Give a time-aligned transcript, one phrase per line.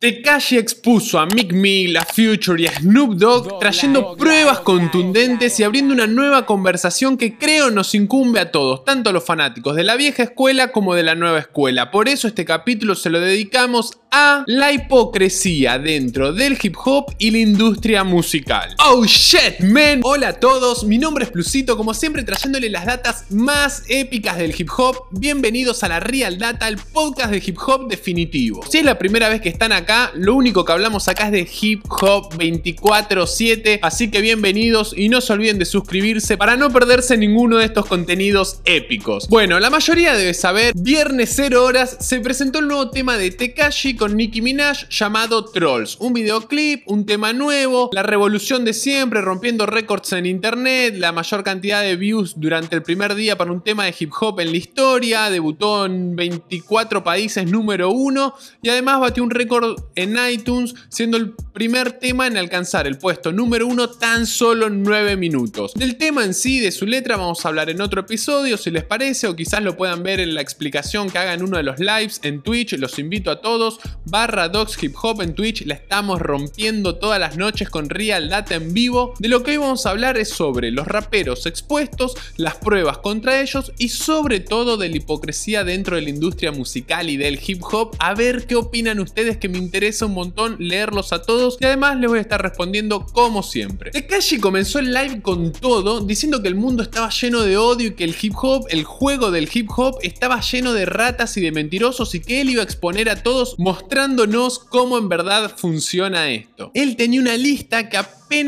[0.00, 5.62] Tekashi expuso a Mick Mill, a Future y a Snoop Dogg trayendo pruebas contundentes y
[5.62, 9.84] abriendo una nueva conversación que creo nos incumbe a todos, tanto a los fanáticos de
[9.84, 11.90] la vieja escuela como de la nueva escuela.
[11.90, 17.30] Por eso este capítulo se lo dedicamos a la hipocresía dentro del hip hop y
[17.30, 18.74] la industria musical.
[18.84, 20.00] Oh shit, man.
[20.02, 24.52] Hola a todos, mi nombre es Plusito, como siempre trayéndole las datas más épicas del
[24.58, 24.96] hip hop.
[25.10, 28.64] Bienvenidos a la Real Data, el podcast de hip hop definitivo.
[28.68, 31.48] Si es la primera vez que están acá, lo único que hablamos acá es de
[31.60, 37.16] hip hop 24/7, así que bienvenidos y no se olviden de suscribirse para no perderse
[37.16, 39.28] ninguno de estos contenidos épicos.
[39.28, 43.99] Bueno, la mayoría debe saber, viernes 0 horas se presentó el nuevo tema de Tekashi
[44.00, 49.66] con Nicki Minaj llamado Trolls, un videoclip, un tema nuevo, la revolución de siempre, rompiendo
[49.66, 53.84] récords en internet, la mayor cantidad de views durante el primer día para un tema
[53.84, 59.22] de hip hop en la historia, debutó en 24 países número 1 y además batió
[59.22, 64.26] un récord en iTunes, siendo el primer tema en alcanzar el puesto número uno tan
[64.26, 65.74] solo en 9 minutos.
[65.74, 68.84] Del tema en sí, de su letra, vamos a hablar en otro episodio, si les
[68.84, 71.78] parece, o quizás lo puedan ver en la explicación que haga en uno de los
[71.78, 72.72] lives en Twitch.
[72.78, 73.78] Los invito a todos.
[74.04, 78.54] Barra Dogs Hip Hop en Twitch, la estamos rompiendo todas las noches con Real Data
[78.54, 79.14] en vivo.
[79.18, 83.40] De lo que hoy vamos a hablar es sobre los raperos expuestos, las pruebas contra
[83.40, 87.62] ellos y sobre todo de la hipocresía dentro de la industria musical y del hip
[87.70, 87.94] hop.
[87.98, 91.98] A ver qué opinan ustedes que me interesa un montón leerlos a todos y además
[91.98, 93.90] les voy a estar respondiendo como siempre.
[93.90, 97.94] Tekashi comenzó el live con todo diciendo que el mundo estaba lleno de odio y
[97.94, 101.52] que el hip hop, el juego del hip hop estaba lleno de ratas y de
[101.52, 106.70] mentirosos y que él iba a exponer a todos mostrándonos cómo en verdad funciona esto.
[106.74, 107.96] Él tenía una lista que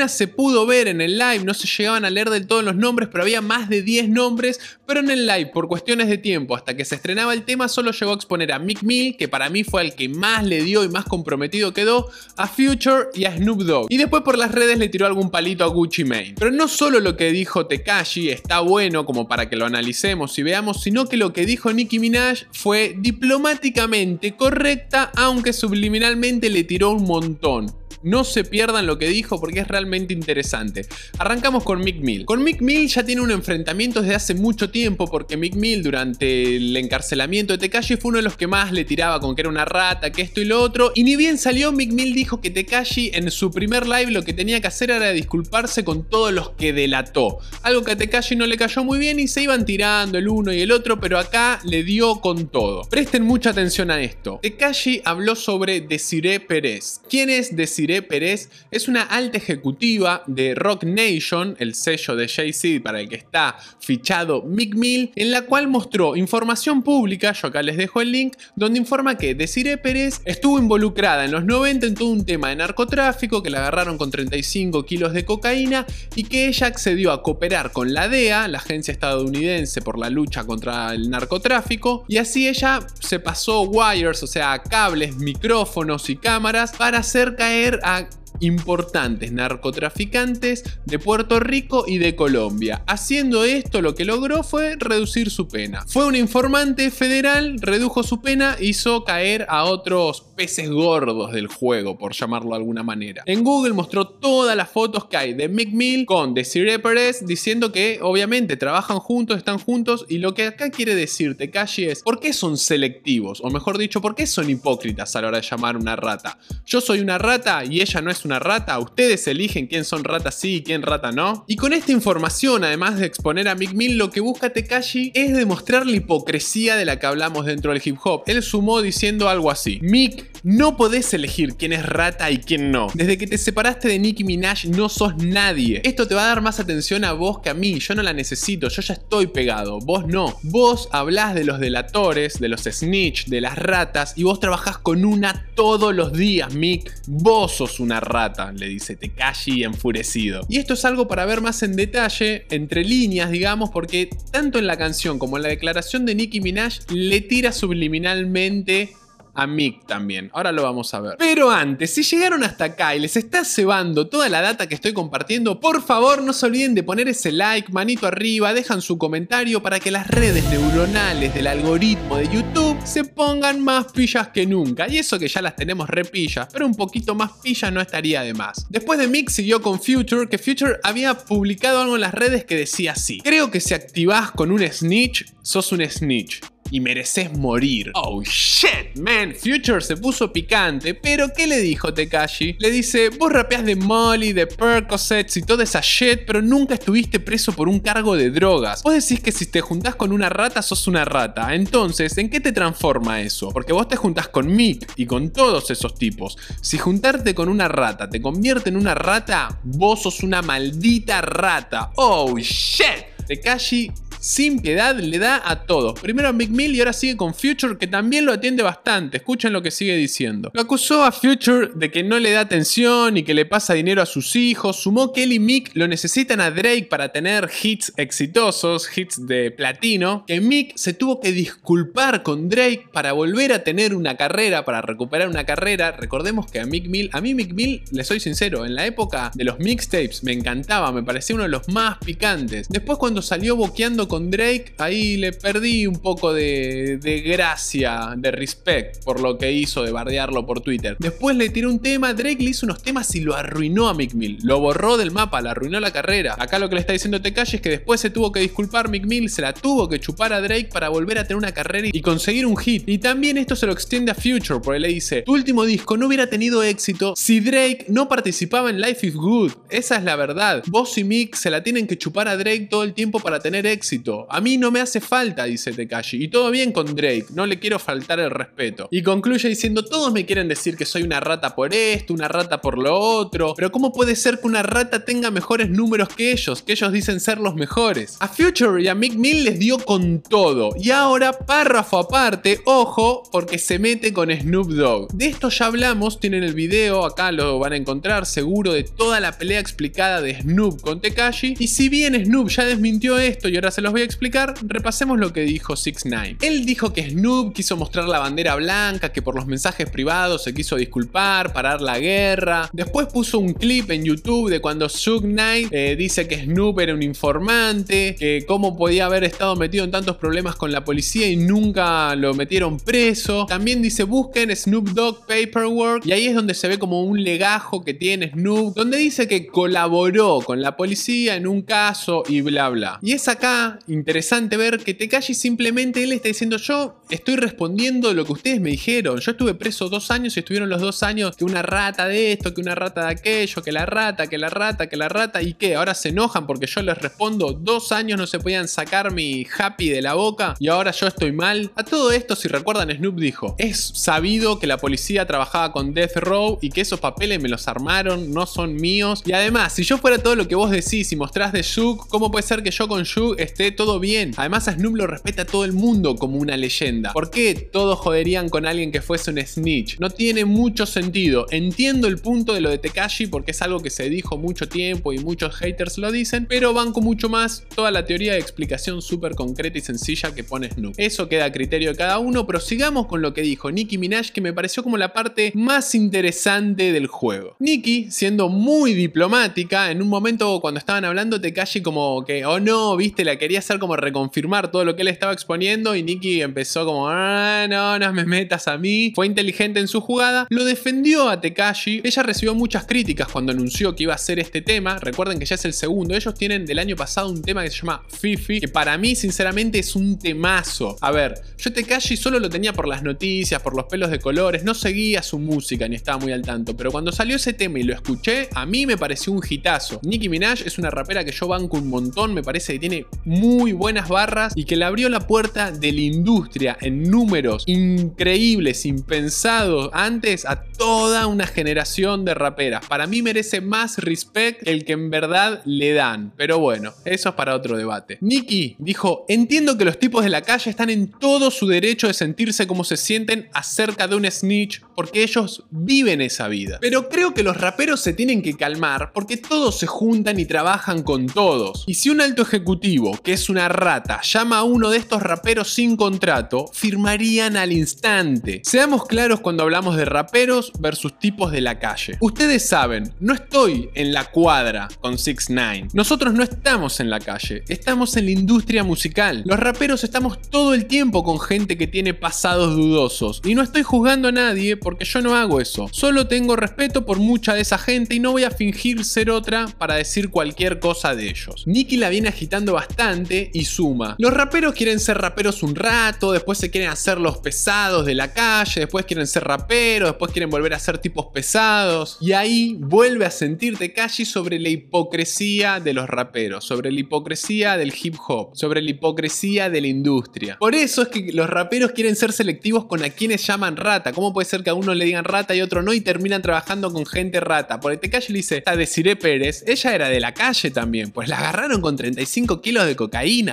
[0.08, 3.08] se pudo ver en el live, no se llegaban a leer de todos los nombres,
[3.10, 6.76] pero había más de 10 nombres, pero en el live, por cuestiones de tiempo, hasta
[6.76, 9.64] que se estrenaba el tema, solo llegó a exponer a Mick Mill, que para mí
[9.64, 13.62] fue el que más le dio y más comprometido quedó, a Future y a Snoop
[13.62, 13.86] Dogg.
[13.90, 16.34] Y después por las redes le tiró algún palito a Gucci Mane.
[16.38, 20.44] Pero no solo lo que dijo Tekashi está bueno como para que lo analicemos y
[20.44, 26.90] veamos, sino que lo que dijo Nicki Minaj fue diplomáticamente correcta, aunque subliminalmente le tiró
[26.90, 27.81] un montón.
[28.02, 30.86] No se pierdan lo que dijo porque es realmente interesante.
[31.18, 32.24] Arrancamos con Mick Mill.
[32.24, 36.56] Con Mick Mill ya tiene un enfrentamiento desde hace mucho tiempo porque Mick Mill durante
[36.56, 39.48] el encarcelamiento de Tekashi fue uno de los que más le tiraba con que era
[39.48, 40.92] una rata, que esto y lo otro.
[40.94, 44.32] Y ni bien salió, Mick Mill dijo que Tekashi en su primer live lo que
[44.32, 47.38] tenía que hacer era disculparse con todos los que delató.
[47.62, 50.52] Algo que a Tekashi no le cayó muy bien y se iban tirando el uno
[50.52, 52.82] y el otro, pero acá le dio con todo.
[52.90, 54.40] Presten mucha atención a esto.
[54.42, 57.00] Tekashi habló sobre Desiree Pérez.
[57.08, 62.82] ¿Quién es Desiree Pérez es una alta ejecutiva de Rock Nation, el sello de Jay-Z
[62.82, 67.62] para el que está fichado Mick Mill, en la cual mostró información pública, yo acá
[67.62, 71.94] les dejo el link, donde informa que Desiree Pérez estuvo involucrada en los 90 en
[71.94, 76.46] todo un tema de narcotráfico, que la agarraron con 35 kilos de cocaína y que
[76.46, 81.10] ella accedió a cooperar con la DEA, la agencia estadounidense por la lucha contra el
[81.10, 87.34] narcotráfico, y así ella se pasó wires, o sea, cables, micrófonos y cámaras para hacer
[87.36, 88.06] caer a
[88.42, 92.82] importantes narcotraficantes de Puerto Rico y de Colombia.
[92.86, 95.84] Haciendo esto lo que logró fue reducir su pena.
[95.86, 101.96] Fue un informante federal, redujo su pena, hizo caer a otros peces gordos del juego,
[101.96, 103.22] por llamarlo de alguna manera.
[103.26, 107.72] En Google mostró todas las fotos que hay de Mick Mill con Desiree Perez diciendo
[107.72, 112.20] que obviamente trabajan juntos, están juntos y lo que acá quiere decirte Kashi es ¿por
[112.20, 113.40] qué son selectivos?
[113.42, 116.38] O mejor dicho, ¿por qué son hipócritas a la hora de llamar una rata?
[116.66, 120.34] Yo soy una rata y ella no es una rata, ustedes eligen quién son ratas
[120.34, 121.44] sí y quién rata no.
[121.46, 125.34] Y con esta información, además de exponer a Mick Mill, lo que busca Tekashi es
[125.34, 128.22] demostrar la hipocresía de la que hablamos dentro del hip hop.
[128.26, 132.88] Él sumó diciendo algo así: Mick, no podés elegir quién es rata y quién no.
[132.94, 135.80] Desde que te separaste de Nicki Minaj no sos nadie.
[135.84, 137.78] Esto te va a dar más atención a vos que a mí.
[137.78, 139.78] Yo no la necesito, yo ya estoy pegado.
[139.78, 140.36] Vos no.
[140.42, 145.04] Vos hablás de los delatores, de los snitch, de las ratas y vos trabajás con
[145.04, 146.92] una todos los días, Mick.
[147.06, 150.44] Vos sos una rata le dice Tekashi enfurecido.
[150.48, 154.66] Y esto es algo para ver más en detalle, entre líneas, digamos, porque tanto en
[154.66, 158.94] la canción como en la declaración de Nicki Minaj le tira subliminalmente
[159.34, 160.30] a Mick también.
[160.32, 161.16] Ahora lo vamos a ver.
[161.18, 164.92] Pero antes, si llegaron hasta acá y les está cebando toda la data que estoy
[164.92, 169.62] compartiendo, por favor no se olviden de poner ese like, manito arriba, dejan su comentario
[169.62, 174.88] para que las redes neuronales del algoritmo de YouTube se pongan más pillas que nunca.
[174.88, 178.34] Y eso que ya las tenemos repillas, pero un poquito más pillas no estaría de
[178.34, 178.66] más.
[178.68, 182.56] Después de Mick siguió con Future, que Future había publicado algo en las redes que
[182.56, 183.20] decía así.
[183.20, 186.40] Creo que si activás con un snitch, sos un snitch.
[186.72, 187.92] Y mereces morir.
[187.94, 189.34] Oh shit, man.
[189.34, 192.56] Future se puso picante, pero ¿qué le dijo Tekashi?
[192.58, 197.20] Le dice, vos rapeás de Molly, de Percocets y toda esa shit, pero nunca estuviste
[197.20, 198.82] preso por un cargo de drogas.
[198.82, 201.54] Vos decís que si te juntás con una rata sos una rata.
[201.54, 203.50] Entonces, ¿en qué te transforma eso?
[203.50, 206.38] Porque vos te juntás con Mick y con todos esos tipos.
[206.62, 211.90] Si juntarte con una rata te convierte en una rata, vos sos una maldita rata.
[211.96, 213.12] Oh shit.
[213.26, 213.92] Tekashi
[214.22, 215.98] sin piedad le da a todos.
[216.00, 219.16] Primero a Mick Mill y ahora sigue con Future que también lo atiende bastante.
[219.16, 220.50] Escuchen lo que sigue diciendo.
[220.54, 224.00] Lo acusó a Future de que no le da atención y que le pasa dinero
[224.00, 224.76] a sus hijos.
[224.76, 229.50] Sumó que él y Mick lo necesitan a Drake para tener hits exitosos, hits de
[229.50, 230.24] platino.
[230.26, 234.82] Que Mick se tuvo que disculpar con Drake para volver a tener una carrera, para
[234.82, 235.90] recuperar una carrera.
[235.90, 239.32] Recordemos que a Mick Mill, a mí Mick Mill, le soy sincero, en la época
[239.34, 242.68] de los mixtapes me encantaba, me parecía uno de los más picantes.
[242.68, 249.02] Después cuando salió boqueando con Drake, ahí le perdí un poco de, gracia, de respect
[249.04, 250.98] por lo que hizo de bardearlo por Twitter.
[250.98, 254.12] Después le tiró un tema, Drake le hizo unos temas y lo arruinó a Mick
[254.12, 254.36] Mill.
[254.42, 256.36] Lo borró del mapa, le arruinó la carrera.
[256.38, 259.06] Acá lo que le está diciendo Tekashi es que después se tuvo que disculpar Mick
[259.06, 262.02] Mill, se la tuvo que chupar a Drake para volver a tener una carrera y
[262.02, 262.86] conseguir un hit.
[262.86, 266.06] Y también esto se lo extiende a Future, porque le dice, tu último disco no
[266.08, 269.52] hubiera tenido éxito si Drake no participaba en Life is Good.
[269.70, 270.62] Esa es la verdad.
[270.66, 273.64] Vos y Mick se la tienen que chupar a Drake todo el tiempo para tener
[273.66, 274.01] éxito.
[274.28, 276.24] A mí no me hace falta, dice Tekashi.
[276.24, 278.88] Y todo bien con Drake, no le quiero faltar el respeto.
[278.90, 282.60] Y concluye diciendo, todos me quieren decir que soy una rata por esto, una rata
[282.60, 283.54] por lo otro.
[283.56, 286.62] Pero ¿cómo puede ser que una rata tenga mejores números que ellos?
[286.62, 288.16] Que ellos dicen ser los mejores.
[288.20, 290.70] A Future y a Mick Mill les dio con todo.
[290.78, 295.12] Y ahora, párrafo aparte, ojo, porque se mete con Snoop Dogg.
[295.12, 299.20] De esto ya hablamos, tienen el video, acá lo van a encontrar seguro, de toda
[299.20, 301.54] la pelea explicada de Snoop con Tekashi.
[301.58, 305.18] Y si bien Snoop ya desmintió esto y ahora se los voy a explicar, repasemos
[305.18, 309.22] lo que dijo 6 9 Él dijo que Snoop quiso mostrar la bandera blanca, que
[309.22, 312.68] por los mensajes privados se quiso disculpar, parar la guerra.
[312.72, 316.94] Después puso un clip en YouTube de cuando Suge Knight eh, dice que Snoop era
[316.94, 321.36] un informante, que cómo podía haber estado metido en tantos problemas con la policía y
[321.36, 323.46] nunca lo metieron preso.
[323.46, 327.84] También dice busquen Snoop Dogg Paperwork y ahí es donde se ve como un legajo
[327.84, 332.68] que tiene Snoop, donde dice que colaboró con la policía en un caso y bla
[332.68, 332.98] bla.
[333.02, 338.24] Y es acá interesante ver que Tekashi simplemente él está diciendo yo estoy respondiendo lo
[338.24, 339.18] que ustedes me dijeron.
[339.18, 342.54] Yo estuve preso dos años y estuvieron los dos años que una rata de esto,
[342.54, 345.54] que una rata de aquello, que la rata, que la rata, que la rata y
[345.54, 349.46] que ahora se enojan porque yo les respondo dos años no se podían sacar mi
[349.56, 351.70] happy de la boca y ahora yo estoy mal.
[351.74, 356.16] A todo esto si recuerdan Snoop dijo es sabido que la policía trabajaba con Death
[356.16, 359.98] Row y que esos papeles me los armaron, no son míos y además si yo
[359.98, 362.88] fuera todo lo que vos decís y mostrás de Shug, ¿cómo puede ser que yo
[362.88, 364.32] con Shug esté todo bien.
[364.36, 367.12] Además a Snoop lo respeta todo el mundo como una leyenda.
[367.12, 369.98] ¿Por qué todos joderían con alguien que fuese un snitch?
[370.00, 371.46] No tiene mucho sentido.
[371.50, 375.12] Entiendo el punto de lo de Tekashi porque es algo que se dijo mucho tiempo
[375.12, 379.34] y muchos haters lo dicen, pero banco mucho más toda la teoría de explicación súper
[379.34, 380.94] concreta y sencilla que pone Snoop.
[380.96, 384.30] Eso queda a criterio de cada uno, pero sigamos con lo que dijo Nicki Minaj
[384.30, 387.56] que me pareció como la parte más interesante del juego.
[387.58, 392.96] Nicki, siendo muy diplomática, en un momento cuando estaban hablando Tekashi como que, oh no,
[392.96, 396.84] viste, la quería hacer como reconfirmar todo lo que él estaba exponiendo y Nicky empezó
[396.84, 399.12] como, ah, no, no me metas a mí.
[399.14, 402.00] Fue inteligente en su jugada, lo defendió a Tekashi.
[402.04, 404.98] Ella recibió muchas críticas cuando anunció que iba a hacer este tema.
[404.98, 406.14] Recuerden que ya es el segundo.
[406.14, 409.78] Ellos tienen del año pasado un tema que se llama Fifi, que para mí sinceramente
[409.78, 410.96] es un temazo.
[411.00, 414.64] A ver, yo Tekashi solo lo tenía por las noticias, por los pelos de colores,
[414.64, 417.82] no seguía su música ni estaba muy al tanto, pero cuando salió ese tema y
[417.82, 420.00] lo escuché, a mí me pareció un hitazo.
[420.02, 423.06] Nicki Minaj es una rapera que yo banco un montón, me parece que tiene
[423.42, 428.86] muy buenas barras y que le abrió la puerta de la industria en números increíbles,
[428.86, 432.86] impensados antes a toda una generación de raperas.
[432.86, 436.32] Para mí merece más respect el que en verdad le dan.
[436.36, 438.18] Pero bueno, eso es para otro debate.
[438.20, 442.14] Nicky dijo, entiendo que los tipos de la calle están en todo su derecho de
[442.14, 446.78] sentirse como se sienten acerca de un snitch porque ellos viven esa vida.
[446.80, 451.02] Pero creo que los raperos se tienen que calmar porque todos se juntan y trabajan
[451.02, 451.82] con todos.
[451.88, 455.72] Y si un alto ejecutivo, que es una rata, llama a uno de estos raperos
[455.72, 458.60] sin contrato, firmarían al instante.
[458.64, 462.18] Seamos claros cuando hablamos de raperos versus tipos de la calle.
[462.20, 467.20] Ustedes saben, no estoy en la cuadra con 6 9 Nosotros no estamos en la
[467.20, 469.42] calle, estamos en la industria musical.
[469.46, 473.40] Los raperos estamos todo el tiempo con gente que tiene pasados dudosos.
[473.44, 475.88] Y no estoy juzgando a nadie porque yo no hago eso.
[475.92, 479.66] Solo tengo respeto por mucha de esa gente y no voy a fingir ser otra
[479.78, 481.64] para decir cualquier cosa de ellos.
[481.66, 484.16] Nicky la viene agitando bastante y suma.
[484.18, 488.32] Los raperos quieren ser raperos un rato, después se quieren hacer los pesados de la
[488.32, 492.18] calle, después quieren ser raperos, después quieren volver a ser tipos pesados.
[492.20, 497.76] Y ahí vuelve a sentirte calle sobre la hipocresía de los raperos, sobre la hipocresía
[497.76, 500.56] del hip hop, sobre la hipocresía de la industria.
[500.58, 504.12] Por eso es que los raperos quieren ser selectivos con a quienes llaman rata.
[504.12, 506.92] ¿Cómo puede ser que a uno le digan rata y otro no y terminan trabajando
[506.92, 507.80] con gente rata?
[507.80, 511.38] Porque calle le dice, a Desiree Pérez, ella era de la calle también, pues la
[511.38, 513.11] agarraron con 35 kilos de cocaína,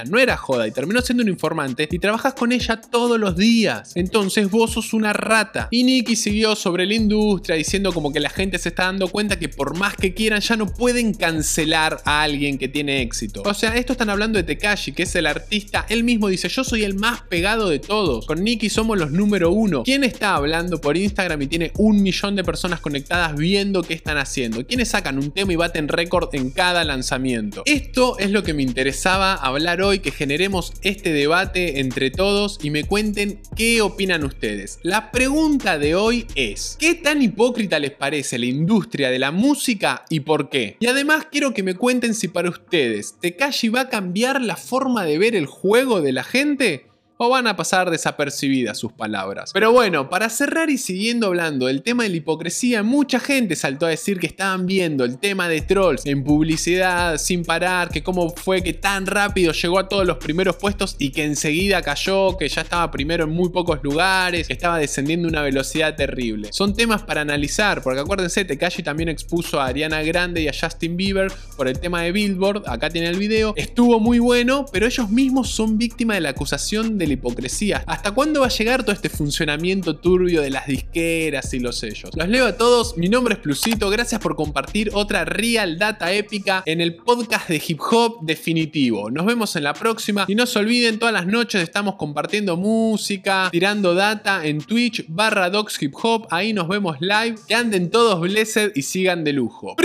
[0.09, 3.91] no era joda, y terminó siendo un informante y trabajas con ella todos los días.
[3.95, 5.67] Entonces vos sos una rata.
[5.69, 9.37] Y Nicky siguió sobre la industria diciendo como que la gente se está dando cuenta
[9.37, 13.43] que por más que quieran ya no pueden cancelar a alguien que tiene éxito.
[13.45, 16.63] O sea, esto están hablando de Tekashi, que es el artista, él mismo dice, yo
[16.63, 18.25] soy el más pegado de todos.
[18.25, 19.83] Con Nicky somos los número uno.
[19.83, 24.17] ¿Quién está hablando por Instagram y tiene un millón de personas conectadas viendo qué están
[24.17, 24.65] haciendo?
[24.65, 27.63] ¿Quiénes sacan un tema y baten récord en cada lanzamiento?
[27.65, 32.69] Esto es lo que me interesaba hablar hoy, que generemos este debate entre todos y
[32.69, 34.79] me cuenten qué opinan ustedes.
[34.83, 40.05] La pregunta de hoy es, ¿qué tan hipócrita les parece la industria de la música
[40.09, 40.77] y por qué?
[40.79, 45.05] Y además quiero que me cuenten si para ustedes Tekashi va a cambiar la forma
[45.05, 46.88] de ver el juego de la gente
[47.21, 49.51] o van a pasar desapercibidas sus palabras.
[49.53, 53.87] Pero bueno, para cerrar y siguiendo hablando del tema de la hipocresía, mucha gente saltó
[53.87, 58.29] a decir que estaban viendo el tema de trolls en publicidad sin parar, que cómo
[58.29, 62.47] fue que tan rápido llegó a todos los primeros puestos y que enseguida cayó, que
[62.47, 66.53] ya estaba primero en muy pocos lugares, que estaba descendiendo a una velocidad terrible.
[66.53, 70.95] Son temas para analizar, porque acuérdense, Tekashi también expuso a Ariana Grande y a Justin
[70.95, 75.09] Bieber por el tema de Billboard, acá tiene el video, estuvo muy bueno, pero ellos
[75.09, 77.83] mismos son víctimas de la acusación de hipocresía.
[77.85, 82.11] ¿Hasta cuándo va a llegar todo este funcionamiento turbio de las disqueras y los sellos?
[82.15, 86.63] Los leo a todos, mi nombre es Plusito, gracias por compartir otra real data épica
[86.65, 89.09] en el podcast de hip hop definitivo.
[89.11, 93.49] Nos vemos en la próxima y no se olviden, todas las noches estamos compartiendo música,
[93.51, 98.19] tirando data en Twitch barra Docs Hip Hop, ahí nos vemos live, que anden todos
[98.21, 99.75] blessed y sigan de lujo.